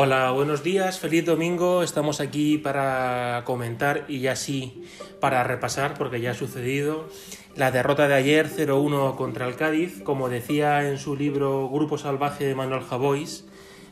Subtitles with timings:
[0.00, 1.82] Hola, buenos días, feliz domingo.
[1.82, 4.84] Estamos aquí para comentar y ya sí
[5.18, 7.08] para repasar, porque ya ha sucedido,
[7.56, 10.00] la derrota de ayer 0-1 contra el Cádiz.
[10.04, 13.44] Como decía en su libro Grupo Salvaje de Manuel Javois,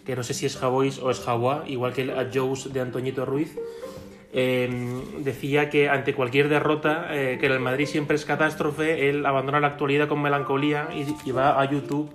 [0.04, 3.26] que no sé si es Javois o es Jaguá, igual que el Joes de Antoñito
[3.26, 3.58] Ruiz,
[4.32, 9.58] eh, decía que ante cualquier derrota, eh, que el Madrid siempre es catástrofe, él abandona
[9.58, 12.14] la actualidad con melancolía y, y va a YouTube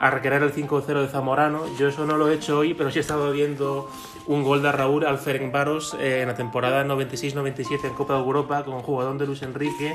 [0.00, 1.64] a recrear el 5-0 de Zamorano.
[1.78, 3.90] Yo eso no lo he hecho hoy, pero sí he estado viendo
[4.26, 8.64] un gol de Raúl al Ferencváros eh, en la temporada 96-97 en Copa de Europa
[8.64, 9.94] con jugador de Luis Enrique,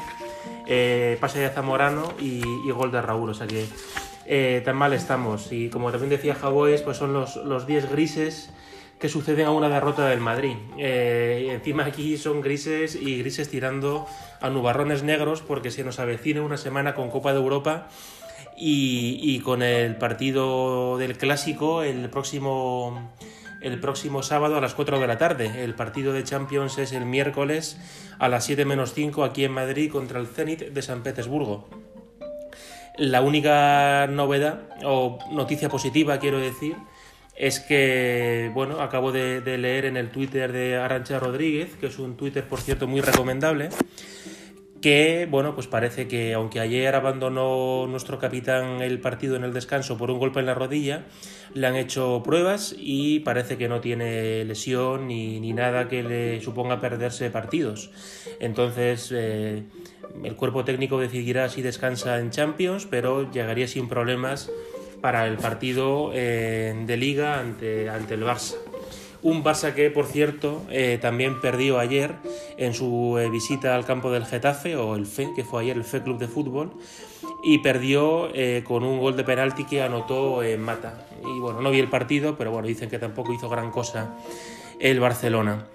[0.68, 3.30] eh, pase de Zamorano y, y, gol de Raúl.
[3.30, 3.66] O sea que
[4.26, 5.52] eh, tan mal estamos.
[5.52, 8.50] Y como también decía Javoes, pues son los, los días grises
[9.04, 10.56] que suceden a una derrota del Madrid.
[10.78, 14.08] Eh, encima aquí son grises y grises tirando
[14.40, 17.90] a nubarrones negros porque se nos avecina una semana con Copa de Europa
[18.58, 23.14] y, y, con el partido del clásico el próximo,
[23.62, 25.64] el próximo sábado a las 4 de la tarde.
[25.64, 27.78] El partido de Champions es el miércoles
[28.20, 31.68] a las 7 menos 5 aquí en Madrid contra el Zenit de San Petersburgo.
[32.98, 36.76] La única novedad o noticia positiva, quiero decir,
[37.36, 41.98] es que, bueno, acabo de, de, leer en el Twitter de Arancha Rodríguez, que es
[41.98, 43.70] un Twitter, por cierto, muy recomendable,
[44.84, 49.98] que, bueno, pues parece que aunque ayer abandonó nuestro capitán el partido en el descanso
[49.98, 51.06] por un golpe en la rodilla,
[51.54, 56.42] le han hecho pruebas y parece que no tiene lesión ni, ni nada que le
[56.42, 57.92] suponga perderse partidos.
[58.42, 59.64] Entonces, eh,
[60.22, 64.52] el cuerpo técnico decidirá si descansa en Champions, pero llegaría sin problemas
[65.00, 68.56] para el partido eh, de liga ante, ante el Barça.
[69.24, 72.12] Un Barça que, por cierto, eh, también perdió ayer
[72.58, 75.86] en su eh, visita al campo del Getafe, o el FE, que fue ayer el
[75.86, 76.74] FE Club de Fútbol,
[77.42, 81.08] y perdió eh, con un gol de penalti que anotó Mata.
[81.22, 84.16] Y bueno, no vi el partido, pero bueno, dicen que tampoco hizo gran cosa
[84.80, 85.68] el Barcelona.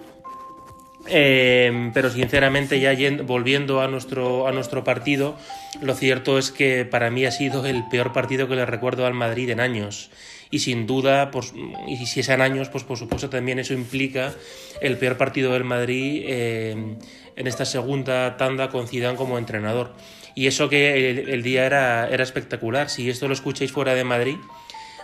[1.11, 5.37] Eh, pero sinceramente ya volviendo a nuestro, a nuestro partido,
[5.81, 9.15] lo cierto es que para mí ha sido el peor partido que le recuerdo al
[9.15, 10.11] Madrid en años.
[10.51, 11.53] Y sin duda, pues,
[11.87, 14.35] y si es años, pues por supuesto también eso implica
[14.81, 16.97] el peor partido del Madrid eh,
[17.37, 19.95] en esta segunda tanda con Zidane como entrenador.
[20.35, 22.89] Y eso que el, el día era, era espectacular.
[22.89, 24.37] Si esto lo escucháis fuera de Madrid,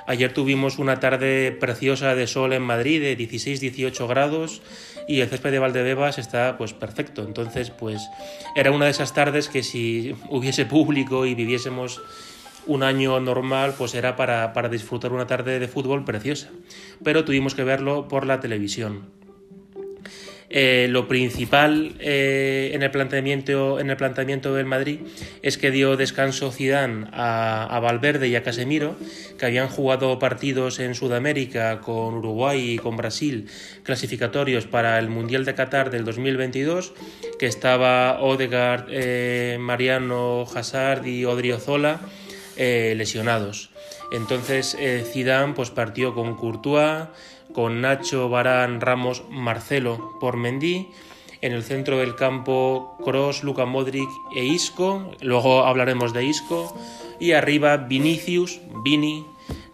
[0.07, 4.61] Ayer tuvimos una tarde preciosa de sol en Madrid de 16-18 grados
[5.09, 7.23] y el césped de Valdebebas está pues perfecto.
[7.23, 8.03] Entonces, pues
[8.55, 12.03] era una de esas tardes que si hubiese público y viviésemos
[12.67, 16.51] un año normal, pues era para, para disfrutar una tarde de fútbol preciosa.
[17.03, 19.13] Pero tuvimos que verlo por la televisión.
[20.57, 25.01] Eh, lo principal eh, en, el planteamiento, en el planteamiento del Madrid
[25.43, 28.95] es que dio descanso Zidane a, Valverde y a Casemiro,
[29.37, 33.49] que habían jugado partidos en Sudamérica con Uruguay y con Brasil
[33.83, 36.93] clasificatorios para el Mundial de Qatar del 2022,
[37.37, 42.01] que estaba Odegaard, eh, Mariano Hazard y Odriozola
[42.57, 43.71] lesionados.
[44.13, 44.77] Entonces
[45.13, 47.09] Zidane pues, partió con Courtois,
[47.53, 50.89] con Nacho, Barán, Ramos, Marcelo por Mendy.
[51.41, 55.13] En el centro del campo, Cross, Luka Modric e Isco.
[55.21, 56.75] Luego hablaremos de Isco.
[57.21, 59.27] Y arriba, Vinicius, Vini,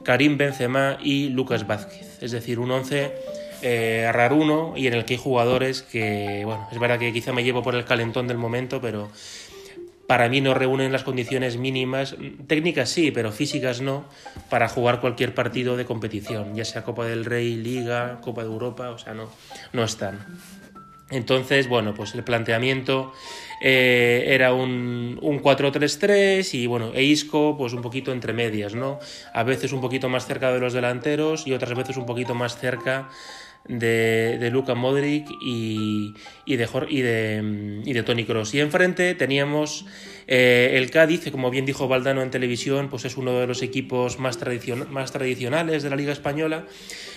[0.02, 2.18] Karim Benzema y Lucas Vázquez.
[2.20, 3.12] Es decir, un 11
[3.62, 7.44] eh, raruno y en el que hay jugadores que, bueno, es verdad que quizá me
[7.44, 9.10] llevo por el calentón del momento, pero
[10.10, 12.16] para mí no reúnen las condiciones mínimas,
[12.48, 14.06] técnicas sí, pero físicas no,
[14.48, 18.90] para jugar cualquier partido de competición, ya sea Copa del Rey, Liga, Copa de Europa,
[18.90, 19.30] o sea, no,
[19.72, 20.18] no están.
[21.10, 23.12] Entonces, bueno, pues el planteamiento
[23.62, 28.98] eh, era un, un 4-3-3 y bueno, e Isco pues un poquito entre medias, ¿no?
[29.32, 32.58] A veces un poquito más cerca de los delanteros y otras veces un poquito más
[32.58, 33.10] cerca
[33.66, 38.54] de, de Luka Modric y, y, de, y, de, y de Tony Cross.
[38.54, 39.86] Y enfrente teníamos
[40.32, 44.20] eh, el Cádiz, como bien dijo Valdano en televisión, pues es uno de los equipos
[44.20, 46.66] más, tradicion más tradicionales de la Liga Española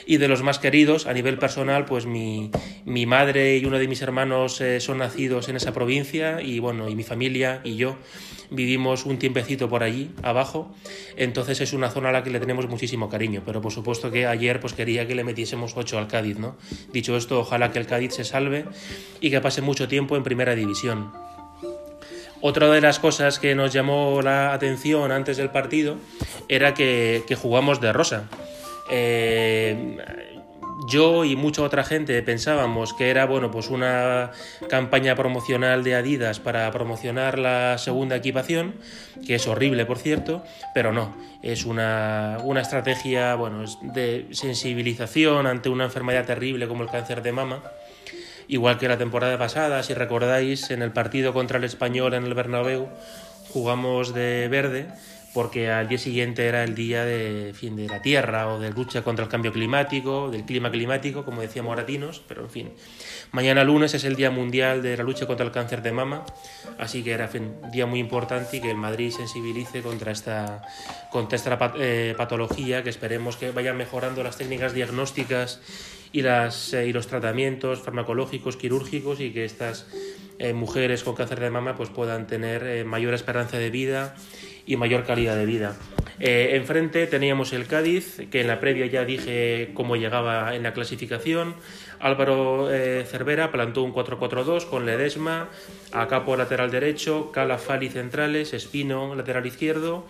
[0.07, 1.05] y de los más queridos.
[1.05, 2.49] A nivel personal, pues mi,
[2.85, 6.89] mi madre y uno de mis hermanos eh, son nacidos en esa provincia y bueno,
[6.89, 7.97] y mi familia y yo
[8.49, 10.73] vivimos un tiempecito por allí abajo,
[11.15, 14.25] entonces es una zona a la que le tenemos muchísimo cariño, pero por supuesto que
[14.25, 16.57] ayer pues quería que le metiésemos 8 al Cádiz, ¿no?
[16.91, 18.65] Dicho esto, ojalá que el Cádiz se salve
[19.21, 21.32] y que pase mucho tiempo en primera división.
[22.45, 25.95] Otra de las cosas que nos llamó la atención antes del partido
[26.49, 28.25] era que, jugamos de rosa.
[28.91, 29.95] Eh,
[30.85, 34.31] yo y mucha otra gente pensábamos que era bueno, pues una
[34.69, 38.75] campaña promocional de Adidas para promocionar la segunda equipación,
[39.25, 40.43] que es horrible por cierto,
[40.73, 46.89] pero no, es una, una estrategia bueno, de sensibilización ante una enfermedad terrible como el
[46.89, 47.63] cáncer de mama.
[48.47, 52.33] Igual que la temporada pasada, si recordáis, en el partido contra el español en el
[52.33, 52.89] Bernabéu
[53.51, 54.87] jugamos de verde
[55.33, 59.03] porque al día siguiente era el día de fin de la Tierra o de lucha
[59.03, 62.73] contra el cambio climático, del clima climático, como decía Moratinos, pero en fin.
[63.31, 66.23] Mañana lunes es el Día Mundial de la lucha contra el cáncer de mama,
[66.77, 70.61] así que era un día muy importante y que el Madrid sensibilice contra esta,
[71.11, 75.61] contra esta eh, patología, que esperemos que vayan mejorando las técnicas diagnósticas
[76.11, 79.87] y, las, eh, y los tratamientos farmacológicos, quirúrgicos y que estas
[80.37, 84.15] eh, mujeres con cáncer de mama pues puedan tener mayor esperanza de vida
[84.65, 85.75] y mayor calidad de vida.
[86.19, 90.73] Eh, enfrente teníamos el Cádiz, que en la previa ya dije cómo llegaba en la
[90.73, 91.55] clasificación.
[91.99, 95.49] Álvaro eh, Cervera plantó un 4-4-2 con Ledesma,
[95.91, 100.05] Acapo lateral derecho, Calafali centrales, Espino lateral izquierdo,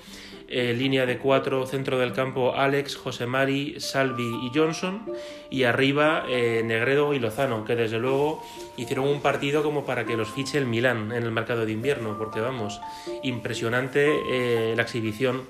[0.47, 5.05] eh, línea de cuatro centro del campo Alex, José Mari, Salvi y Johnson
[5.49, 8.43] y arriba Negredo y Lozano, que desde luego
[8.77, 12.17] hicieron un partido como para que los fiche el Milán en el mercado de invierno,
[12.17, 12.81] porque vamos,
[13.23, 15.43] impresionante la exhibición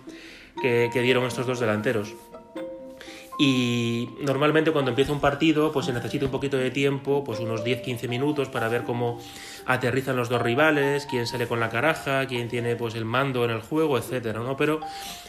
[0.63, 2.13] que, dieron estos dos delanteros.
[3.37, 7.65] Y normalmente cuando empieza un partido, pues se necesita un poquito de tiempo, pues unos
[7.65, 9.19] 10-15 minutos para ver cómo
[9.65, 13.51] aterrizan los dos rivales, quién sale con la caraja, quién tiene pues el mando en
[13.51, 14.55] el juego, etcétera, ¿no?
[14.55, 14.79] Pero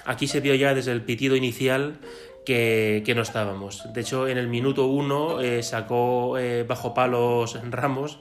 [0.04, 1.98] aquí se vio ya desde el pitido inicial
[2.44, 3.92] que, no estábamos.
[3.92, 8.18] De hecho, en el minuto uno eh, sacó eh, bajo palos Ramos,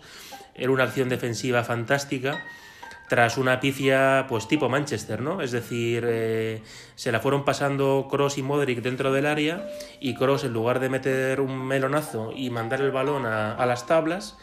[0.55, 2.43] era una acción defensiva fantástica
[3.07, 5.41] tras una pifia pues tipo Manchester, ¿no?
[5.41, 6.61] Es decir, eh,
[6.95, 9.67] se la fueron pasando Cross y Modric dentro del área
[9.99, 14.37] y Cross en lugar de meter un melonazo y mandar el balón a, las tablas,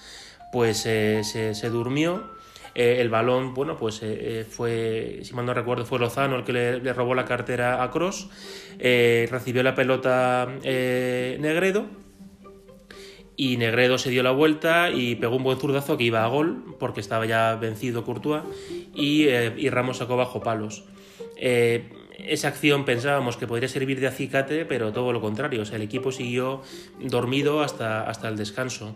[0.53, 2.39] pues eh, se, durmió.
[2.77, 4.01] Eh, el balón, bueno, pues
[4.49, 8.29] fue, si mal no recuerdo, fue Lozano el que le, robó la cartera a Cross,
[8.79, 11.87] recibió la pelota Negredo
[13.41, 16.63] y Negredo se dio la vuelta y pegó un buen zurdazo que iba a gol
[16.79, 18.43] porque estaba ya vencido Courtois
[18.95, 20.85] y, eh, Ramos sacó bajo palos.
[21.39, 21.89] Eh,
[22.19, 26.61] esa acción pensábamos que podría servir de acicate, pero todo lo contrario, el equipo siguió
[27.01, 28.95] dormido hasta, hasta el descanso.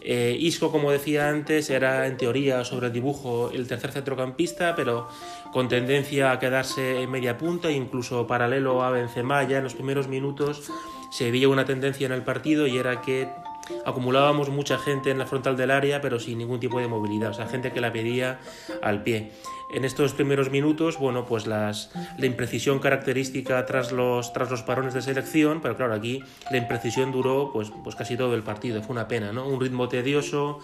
[0.00, 5.06] Eh, Isco, como decía antes, era en teoría sobre el dibujo el tercer centrocampista, pero
[5.52, 10.08] con tendencia a quedarse en media punta, incluso paralelo a Benzema ya en los primeros
[10.08, 10.72] minutos
[11.12, 13.28] se veía una tendencia en el partido y era que
[13.84, 17.34] acumulábamos mucha gente en la frontal del área, pero sin ningún tipo de movilidad, o
[17.34, 18.40] sea, gente que la pedía
[18.82, 19.32] al pie.
[19.74, 21.72] En estos primeros minutos, bueno, pues la
[22.18, 27.50] imprecisión característica tras los, tras los parones de selección, pero claro, aquí la imprecisión duró
[27.52, 29.46] pues, pues casi todo el partido, fue una pena, ¿no?
[29.48, 30.58] Un ritmo tedioso,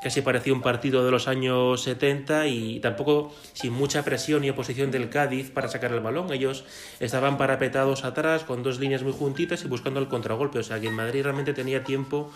[0.00, 4.92] casi parecía un partido de los años 70 y tampoco sin mucha presión y oposición
[4.92, 6.32] del Cádiz para sacar el balón.
[6.32, 6.64] Ellos
[7.00, 10.86] estaban parapetados atrás con dos líneas muy juntitas y buscando el contragolpe, o sea que
[10.86, 12.30] en Madrid realmente tenía tiempo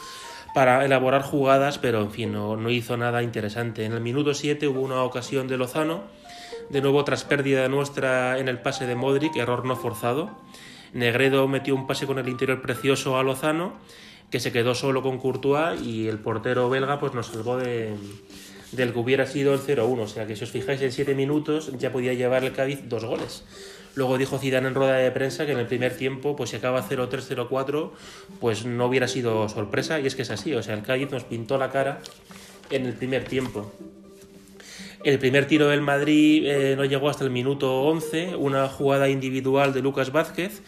[0.56, 3.84] para elaborar jugadas, pero en fin, no, no hizo nada interesante.
[3.84, 6.04] En el minuto 7 hubo una ocasión de Lozano,
[6.70, 10.30] de nuevo tras pérdida nuestra en el pase de Modric, error no forzado.
[10.94, 13.74] Negredo metió un pase con el interior precioso a Lozano,
[14.30, 17.94] que se quedó solo con Courtois y el portero belga pues nos salvó de,
[18.72, 20.00] del que hubiera sido el 0-1.
[20.00, 23.04] O sea que si os fijáis en 7 minutos ya podía llevar el Cádiz dos
[23.04, 23.44] goles.
[23.96, 26.86] Luego dijo Zidane en rueda de prensa que en el primer tiempo, pues si acaba
[26.86, 27.90] 0-3, 0-4,
[28.40, 31.24] pues no hubiera sido sorpresa, y es que es así, o sea, el Cádiz nos
[31.24, 32.00] pintó la cara
[32.70, 33.72] en el primer tiempo.
[35.02, 39.72] El primer tiro del Madrid eh, no llegó hasta el minuto 11, una jugada individual
[39.72, 40.60] de Lucas Vázquez,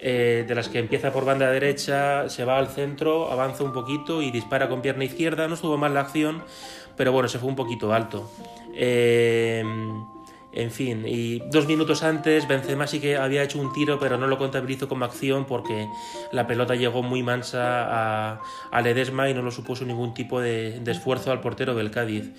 [0.00, 4.22] eh, de las que empieza por banda derecha, se va al centro, avanza un poquito
[4.22, 5.46] y dispara con pierna izquierda.
[5.46, 6.42] No estuvo mal la acción,
[6.96, 8.28] pero bueno, se fue un poquito alto.
[8.74, 9.62] Eh,
[10.54, 14.26] en fin, y dos minutos antes Benzema sí que había hecho un tiro, pero no
[14.26, 15.88] lo contabilizo como acción porque
[16.30, 18.40] la pelota llegó muy mansa
[18.70, 22.30] a, Ledesma y no lo supuso ningún tipo de, esfuerzo al portero del Cádiz.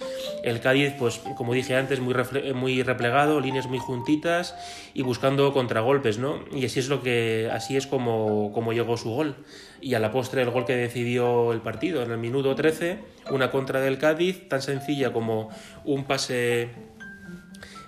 [0.43, 2.13] El Cádiz, pues como dije antes, muy,
[2.53, 4.55] muy replegado, líneas muy juntitas
[4.93, 6.39] y buscando contragolpes, ¿no?
[6.53, 9.36] Y así es lo que así es como, como llegó su gol.
[9.82, 13.00] Y a la postre el gol que decidió el partido en el minuto 13,
[13.32, 15.50] una contra del Cádiz tan sencilla como
[15.84, 16.70] un pase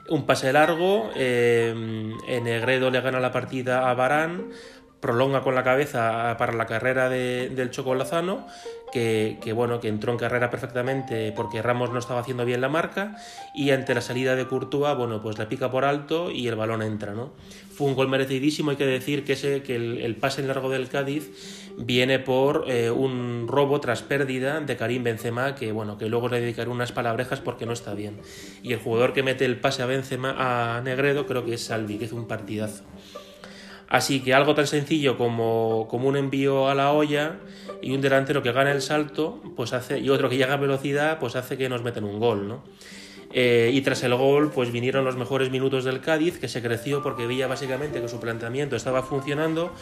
[0.09, 1.74] un pase largo, eh,
[2.43, 4.51] Negredo le gana la partida a Barán,
[5.00, 7.95] prolonga con la cabeza para la carrera del Choco
[8.95, 13.17] Que, bueno, que entró en carrera perfectamente porque Ramos no estaba haciendo bien la marca
[13.53, 16.81] y ante la salida de Courtois, bueno, pues la pica por alto y el balón
[16.81, 17.33] entra, ¿no?
[17.73, 20.87] Fue un gol merecidísimo, hay que decir que, ese, que el, pase en largo del
[20.87, 21.29] Cádiz
[21.77, 26.39] viene por eh, un robo tras pérdida de Karim Benzema, que bueno, que luego le
[26.39, 28.21] dedicaré unas palabrejas porque no está bien.
[28.63, 31.97] Y el jugador que mete el pase a Benzema a Negredo creo que es Salvi,
[31.97, 32.85] que es un partidazo.
[33.87, 37.37] Así que algo tan sencillo como, como, un envío a la olla
[37.81, 41.19] y un delantero que gana el salto, pues hace, y otro que llega a velocidad,
[41.19, 42.63] pues hace que nos meten un gol, ¿no?
[43.37, 47.03] Eh, y tras el gol, pues vinieron los mejores minutos del Cádiz, que se creció
[47.03, 49.73] porque veía básicamente que su planteamiento estaba funcionando,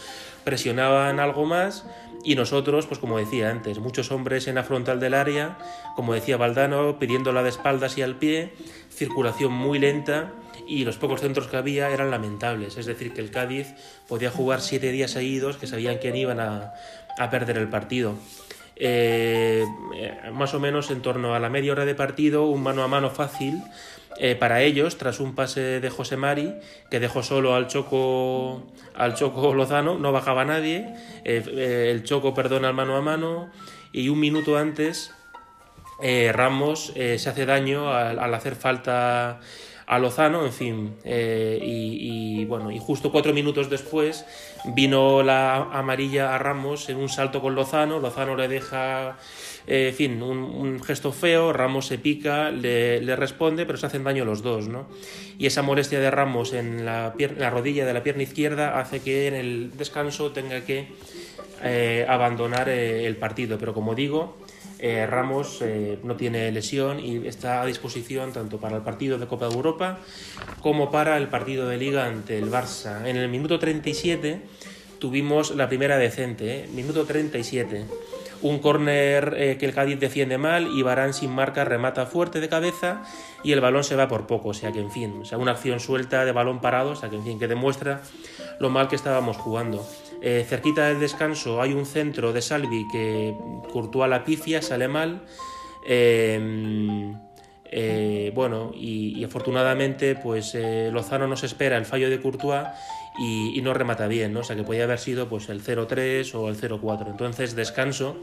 [0.44, 1.86] presionaban algo más
[2.24, 5.60] y nosotros, pues como decía antes, muchos hombres en la frontal del área,
[5.96, 8.54] como decía Valdano, pidiéndola de espaldas y al pie,
[8.90, 10.34] circulación muy lenta
[10.80, 12.78] y los pocos centros que había eran lamentables.
[12.78, 13.74] Es decir, que el Cádiz
[14.08, 16.74] podía jugar siete días seguidos que sabían que iban a,
[17.18, 18.16] a perder el partido.
[18.76, 19.66] Eh,
[20.32, 23.12] más o menos en torno a la media hora de partido, un mano a mano
[23.12, 23.62] fácil
[24.18, 26.56] eh, para ellos, tras un pase de José Mari,
[26.90, 28.64] que dejó solo al Choco,
[28.96, 33.52] al Choco Lozano, no bajaba nadie, eh, el Choco perdona al mano a mano,
[33.92, 35.14] y un minuto antes
[36.34, 39.40] Ramos se hace daño al hacer falta
[39.86, 44.26] a Lozano, en fin, eh, y, bueno, y justo cuatro minutos después
[44.66, 49.18] vino la amarilla a Ramos en un salto con Lozano, Lozano le deja,
[49.68, 54.26] eh, en fin, un, gesto feo, Ramos se pica, le, responde, pero se hacen daño
[54.26, 54.88] los dos, ¿no?
[55.38, 59.28] Y esa molestia de Ramos en la, la rodilla de la pierna izquierda hace que
[59.28, 60.88] en el descanso tenga que
[61.64, 64.38] eh, abandonar el partido, pero como digo,
[64.86, 69.28] eh, Ramos eh, no tiene lesión y está a disposición tanto para el partido de
[69.28, 70.00] Copa de Europa
[70.60, 73.08] como para el partido de Liga ante el Barça.
[73.08, 74.42] En el minuto 37
[75.00, 76.68] tuvimos la primera decente, ¿eh?
[76.74, 77.86] minuto 37.
[78.42, 83.04] Un córner que el Cádiz defiende mal y Barán sin marca remata fuerte de cabeza
[83.42, 85.52] y el balón se va por poco, o sea que en fin, o sea, una
[85.52, 88.02] acción suelta de balón parado, o sea que en fin, que demuestra
[88.60, 89.88] lo mal que estábamos jugando.
[90.26, 93.36] Eh, cerquita del descanso hay un centro de Salvi que
[93.74, 95.22] Courtois la pifia, sale mal.
[95.86, 97.14] Em,
[97.66, 102.68] eh, bueno, y, afortunadamente, pues eh, Lozano nos espera el fallo de Courtois
[103.20, 104.40] y, no remata bien, ¿no?
[104.40, 107.10] O sea que podía haber sido pues el 0-3 o el 0-4.
[107.10, 108.16] Entonces, descanso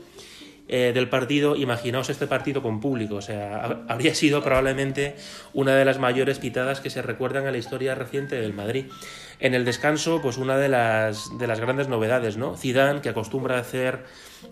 [0.68, 5.16] del partido, imaginaos este partido con público, o sea, habría sido probablemente
[5.52, 8.84] una de las mayores pitadas que se recuerdan en la historia reciente del Madrid.
[9.40, 12.56] En el descanso, pues una de las, de las grandes novedades, ¿no?
[12.56, 14.04] Zidane, que acostumbra a hacer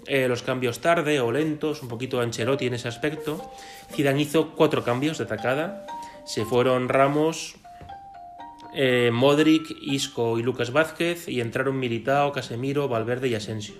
[0.06, 3.52] eh, los cambios tarde o lentos, un poquito Ancelotti en ese aspecto.
[3.92, 5.86] Zidane hizo cuatro cambios de tacada.
[6.24, 7.56] Se fueron Ramos,
[8.74, 13.74] eh, Modric, Isco y Lucas Vázquez y entraron Militao, Casemiro, Valverde y Asensio.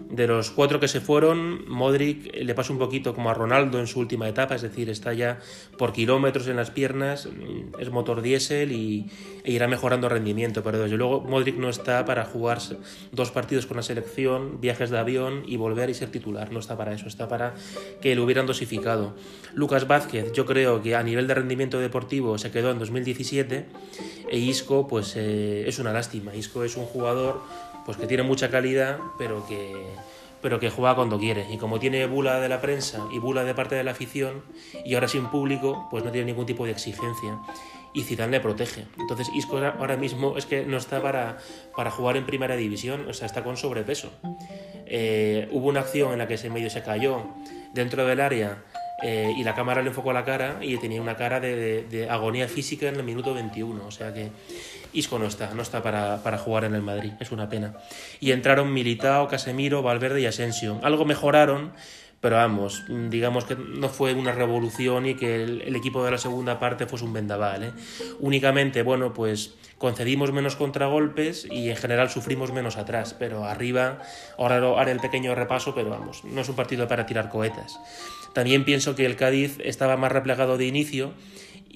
[0.00, 3.86] De los cuatro que se fueron, Modric le pasa un poquito como a Ronaldo en
[3.86, 5.38] su última etapa, es decir, está ya
[5.78, 9.06] por kilómetros en las piernas, mm, es motor diésel y
[9.44, 12.58] e irá mejorando rendimiento, pero desde luego Modric no está para jugar
[13.12, 16.76] dos partidos con la selección, viajes de avión y volver y ser titular, no está
[16.76, 17.54] para eso, está para
[18.00, 19.14] que lo hubieran dosificado.
[19.54, 23.66] Lucas Vázquez, yo creo que a nivel de rendimiento deportivo se quedó en 2017
[24.30, 26.34] e Isco, pues eh, es una lástima.
[26.34, 27.40] Isco es un jugador
[27.84, 29.72] pues que tiene mucha calidad, pero que,
[30.42, 31.46] pero que juega cuando quiere.
[31.50, 34.42] Y como tiene bula de la prensa y bula de parte de la afición,
[34.84, 37.38] y ahora sin público, pues no tiene ningún tipo de exigencia.
[37.92, 38.86] Y Zidane le protege.
[38.98, 41.38] Entonces Isco ahora mismo es que no está para,
[41.76, 44.10] para jugar en primera división, o sea, está con sobrepeso.
[44.86, 47.22] Eh, hubo una acción en la que ese medio se cayó
[47.72, 48.58] dentro del área
[49.02, 52.88] eh, y la cámara le enfocó la cara y tenía una cara de, agonía física
[52.88, 53.86] en el minuto 21.
[53.86, 54.30] O sea que
[54.94, 57.74] Isco no está, no está para, para, jugar en el Madrid, es una pena.
[58.20, 60.80] Y entraron Militao, Casemiro, Valverde y Asensio.
[60.82, 61.72] Algo mejoraron,
[62.24, 66.58] pero vamos, digamos que no fue una revolución y que el, equipo de la segunda
[66.58, 67.64] parte fuese un vendaval.
[67.64, 67.72] ¿eh?
[68.18, 74.00] Únicamente, bueno, pues concedimos menos contragolpes y en general sufrimos menos atrás, pero arriba,
[74.38, 77.78] ahora haré el pequeño repaso, pero vamos, no es un partido para tirar cohetas.
[78.32, 81.12] También pienso que el Cádiz estaba más replegado de inicio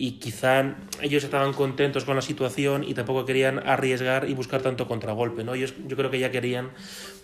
[0.00, 4.87] y quizá ellos estaban contentos con la situación y tampoco querían arriesgar y buscar tanto
[4.87, 5.43] contragolpe.
[5.43, 5.55] ¿no?
[5.55, 6.71] Ellos, yo creo que ya querían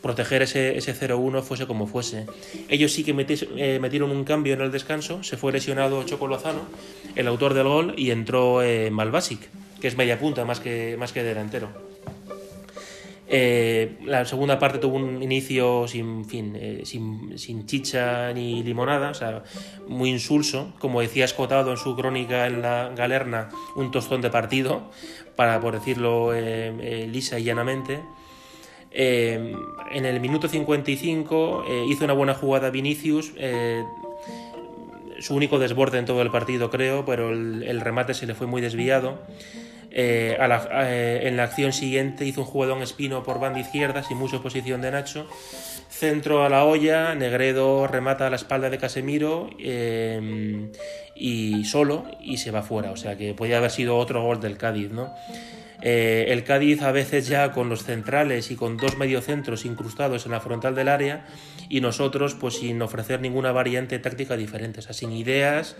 [0.03, 2.27] proteger ese, ese 0-1 fuese como fuese.
[2.69, 3.15] Ellos sí que
[3.57, 6.63] eh, metieron un cambio en el descanso, se fue lesionado Choco Lozano,
[7.15, 9.49] el autor del gol, y entró eh, Malbasic,
[9.81, 11.94] que es media punta más que, más que delantero.
[13.27, 19.13] Eh, la segunda parte tuvo un inicio sin, fin, eh, sin, chicha ni limonada,
[19.89, 20.73] muy insulso.
[20.79, 24.91] Como decía Escotado en su crónica en la Galerna, un tostón de partido,
[25.37, 28.01] para por decirlo eh, lisa y llanamente.
[28.93, 33.33] en el minuto 55 hizo una buena jugada Vinicius,
[35.19, 38.61] su único desborde en todo el partido creo, pero el remate se le fue muy
[38.61, 39.19] desviado.
[39.97, 44.43] Eh, eh, en la acción siguiente hizo un jugadón espino por banda izquierda sin mucha
[44.43, 45.29] posición de Nacho.
[45.89, 50.69] Centro a la olla, Negredo remata a la espalda de Casemiro eh,
[51.15, 52.91] y solo y se va fuera.
[52.91, 55.15] O sea que podía haber sido otro gol del Cádiz, ¿no?
[55.81, 60.41] El Cádiz a veces ya con los centrales y con dos mediocentros incrustados en la
[60.41, 61.27] frontal del área
[61.69, 65.77] y nosotros pues sin ofrecer ninguna variante táctica diferente, o sea, sin ideas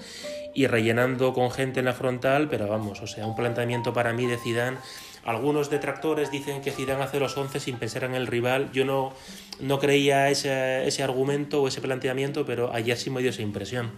[0.55, 4.27] y rellenando con gente en la frontal, pero vamos, o sea, un planteamiento para mí
[4.27, 4.79] de Zidane
[5.25, 8.71] algunos detractores dicen que Zidane hace los 11 sin pensar en el rival.
[8.73, 9.15] Yo no,
[9.59, 13.91] no creía ese, ese argumento o ese planteamiento, pero ayer sí me dio esa impresión.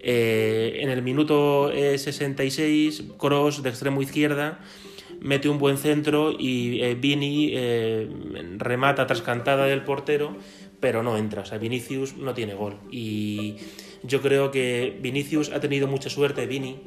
[0.00, 4.60] Eh, en el minuto 66, eh, Cross de extremo izquierda
[5.20, 8.08] mete un buen centro y eh, Vini eh,
[8.58, 10.36] remata tras cantada del portero,
[10.80, 11.42] pero no entra.
[11.42, 12.78] O sea, Vinicius no tiene gol.
[12.90, 13.56] Y
[14.02, 16.80] yo creo que Vinicius ha tenido mucha suerte, Vini,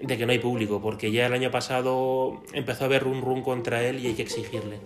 [0.00, 3.42] de que no hay público, porque ya el año pasado empezó a haber un run
[3.42, 4.80] contra él y hay que exigirle.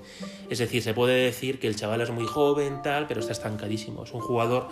[0.51, 4.05] Es decir, se puede decir que el chaval es muy joven, tal, pero está estancadísimo.
[4.05, 4.69] Es un jugador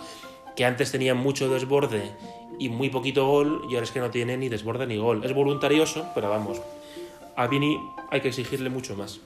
[0.55, 2.11] que antes tenía mucho desborde
[2.59, 5.25] y muy poquito gol, y ahora es que no tiene ni desborde ni gol.
[5.25, 6.61] Es voluntarioso, pero vamos,
[7.35, 7.77] a Vini
[8.11, 9.19] hay que exigirle mucho más.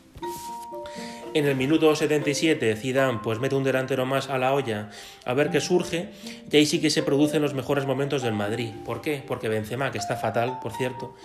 [1.34, 4.90] En el minuto 77, Zidane pues mete un delantero más a la olla
[5.26, 6.10] a ver qué surge
[6.52, 8.72] y ahí sí que se producen los mejores momentos del Madrid.
[8.84, 9.24] ¿Por qué?
[9.26, 11.16] Porque Benzema, que está fatal, por cierto,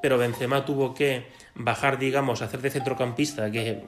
[0.00, 3.84] pero Benzema tuvo que bajar, digamos, hacer de centrocampista, que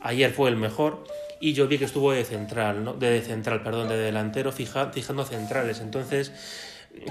[0.00, 1.04] ayer fue el mejor,
[1.40, 2.94] y yo vi que estuvo de central, ¿no?
[2.94, 5.80] de central, perdón, de delantero, fijando centrales.
[5.80, 6.32] Entonces,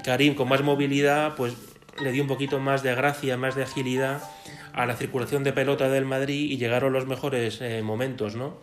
[0.04, 1.54] Karim con más movilidad, pues
[2.02, 4.22] le dio un poquito más de gracia, más de agilidad
[4.74, 8.58] a la circulación de pelota del Madrid y llegaron los mejores eh, momentos, ¿no?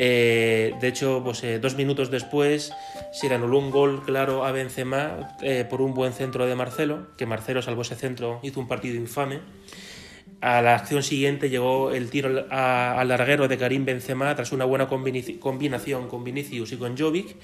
[0.00, 2.72] Eh, de hecho, pues, eh, dos minutos después
[3.12, 5.36] se anuló un gol claro a Benzema
[5.68, 9.40] por un buen centro de Marcelo, que Marcelo salvó ese centro, hizo un partido infame.
[10.40, 14.88] A la acción siguiente llegó el tiro al larguero de Karim Benzema tras una buena
[14.88, 17.36] combinación con Vinicius y con Jovic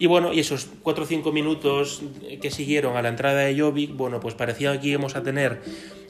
[0.00, 2.02] y bueno, y esos 4 o 5 minutos
[2.40, 5.60] que siguieron a la entrada de Jovic, bueno, pues parecía que íbamos a tener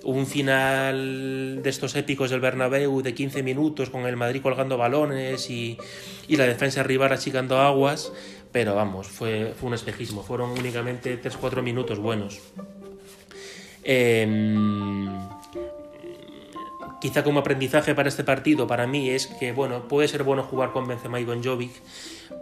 [0.04, 5.48] un final de estos épicos del Bernabéu de 15 minutos con el Madrid colgando balones
[5.48, 5.78] y,
[6.28, 8.12] y la defensa rival achicando aguas,
[8.52, 12.40] pero vamos, fue, fue un espejismo, fueron únicamente 3-4 minutos buenos.
[13.82, 15.08] Em,
[17.00, 20.72] quizá como aprendizaje para este partido, para mí, es que bueno, puede ser bueno jugar
[20.72, 21.72] con Benzema y con Jovic,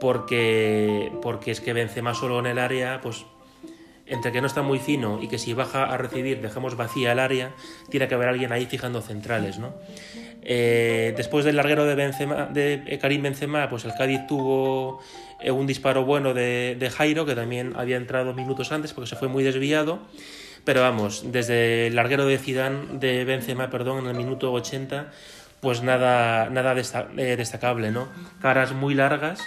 [0.00, 3.26] porque, porque es que Benzema solo en el área, pues
[4.06, 7.18] entre que no está muy fino y que si baja a recibir dejamos vacía el
[7.18, 7.54] área,
[7.90, 9.74] tiene que haber alguien ahí fijando centrales, ¿no?
[10.48, 15.00] Eh, después del larguero de, Benzema, de Karim Benzema, pues el Cádiz tuvo
[15.40, 19.16] eh, un disparo bueno de, de, Jairo, que también había entrado minutos antes porque se
[19.16, 19.98] fue muy desviado.
[20.66, 25.12] Pero vamos, desde el larguero de Zidane, de Benzema, perdón, en el minuto 80,
[25.60, 28.08] pues nada, nada eh, destacable, ¿no?
[28.42, 29.40] Caras muy largas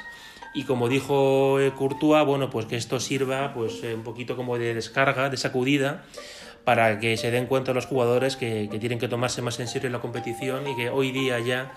[0.54, 4.58] y como dijo eh, Courtois, bueno, pues que esto sirva pues eh, un poquito como
[4.58, 6.06] de descarga, de sacudida,
[6.64, 10.00] para que se den cuenta los jugadores que, tienen que tomarse más en serio la
[10.00, 11.74] competición y que hoy día ya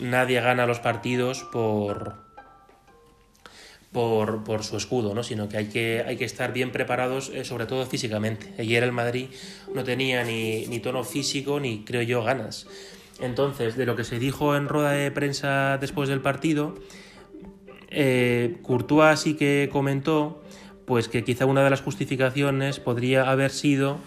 [0.00, 2.16] nadie gana los partidos por,
[3.92, 5.22] por, por, su escudo, ¿no?
[5.22, 8.54] sino que hay, que hay que estar bien preparados, eh, sobre todo físicamente.
[8.58, 9.26] Ayer el Madrid
[9.74, 12.66] no tenía ni, ni tono físico ni, creo yo, ganas.
[13.20, 16.74] Entonces, de lo que se dijo en rueda de prensa después del partido,
[17.90, 20.42] eh, Courtois sí que comentó
[20.86, 23.98] pues que quizá una de las justificaciones podría haber sido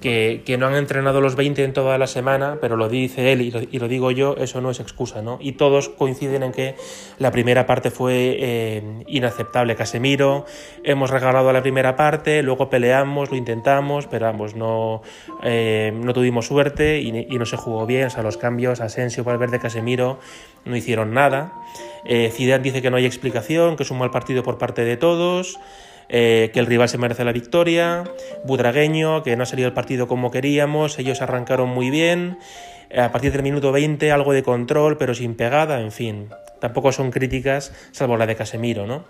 [0.00, 3.78] que, no han entrenado los 20 en toda la semana, pero lo dice él y
[3.78, 5.38] lo, digo yo, eso no es excusa, ¿no?
[5.40, 6.76] Y todos coinciden en que
[7.18, 9.74] la primera parte fue eh, inaceptable.
[9.74, 10.46] Casemiro,
[10.84, 15.02] hemos regalado la primera parte, luego peleamos, lo intentamos, pero vamos, no,
[15.42, 18.08] eh, no tuvimos suerte y, no se jugó bien.
[18.16, 20.18] O los cambios, Asensio, Valverde, Casemiro,
[20.64, 21.52] no hicieron nada.
[22.04, 24.96] Eh, Zidane dice que no hay explicación, que es un mal partido por parte de
[24.96, 25.58] todos.
[26.10, 28.04] Eh, que el rival se merece la victoria,
[28.44, 32.38] Budragueño, que no ha salido el partido como queríamos, ellos arrancaron muy bien,
[32.88, 36.92] eh, a partir del minuto 20 algo de control, pero sin pegada, en fin, tampoco
[36.92, 39.04] son críticas, salvo la de Casemiro, ¿no?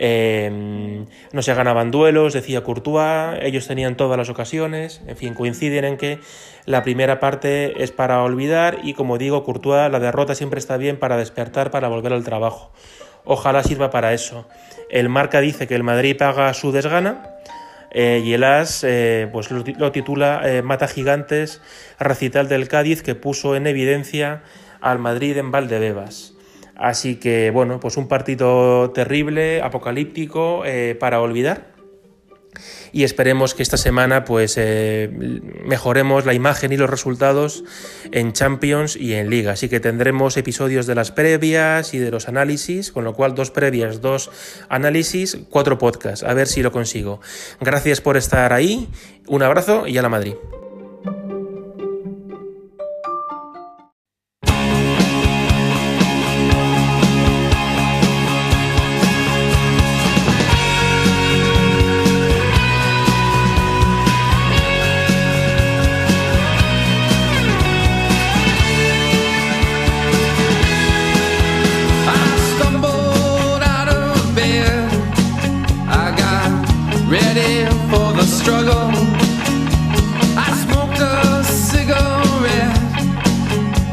[0.00, 5.84] Eh, no se ganaban duelos, decía Courtois, ellos tenían todas las ocasiones, en fin, coinciden
[5.84, 6.20] en que
[6.66, 10.98] la primera parte es para olvidar y como digo, Courtois, la derrota siempre está bien
[10.98, 12.70] para despertar, para volver al trabajo.
[13.30, 14.48] Ojalá sirva para eso.
[14.88, 17.36] El marca dice que el Madrid paga su desgana
[17.90, 21.60] eh, y el As eh, pues lo, titula eh, Mata Gigantes,
[21.98, 24.40] recital del Cádiz que puso en evidencia
[24.80, 26.32] al Madrid en Valdebebas.
[26.74, 30.62] Así que bueno, pues un partido terrible, apocalíptico,
[30.98, 31.77] para olvidar
[32.92, 35.10] y esperemos que esta semana pues eh,
[35.64, 37.64] mejoremos la imagen y los resultados
[38.12, 39.52] en Champions y en Liga.
[39.52, 43.50] Así que tendremos episodios de las previas y de los análisis, con lo cual dos
[43.50, 44.30] previas, dos
[44.68, 46.24] análisis, cuatro podcasts.
[46.24, 47.20] A ver si lo consigo.
[47.60, 48.88] Gracias por estar ahí,
[49.26, 50.34] un abrazo y a la Madrid.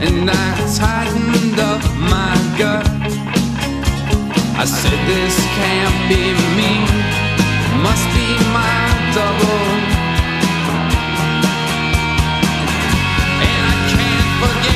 [0.07, 1.81] and I tightened up
[2.13, 2.85] my gut.
[4.57, 6.23] I said, This can't be
[6.57, 6.73] me,
[7.81, 8.77] must be my
[9.15, 9.65] double.
[13.47, 14.74] And I can't forget.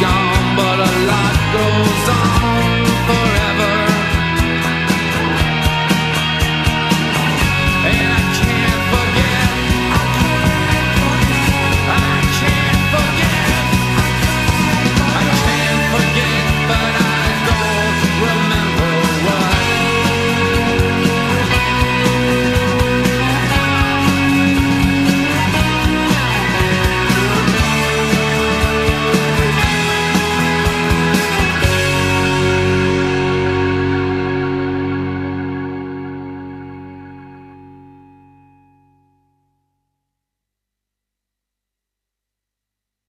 [0.00, 2.79] Gone, but a lot goes on.